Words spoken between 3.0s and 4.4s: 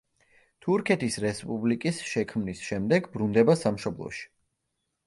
ბრუნდება სამშობლოში.